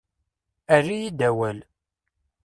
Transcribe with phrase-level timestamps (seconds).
[0.75, 1.59] Err-iyi-d awal.